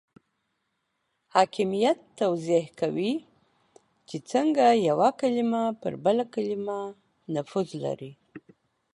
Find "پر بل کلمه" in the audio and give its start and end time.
5.81-6.79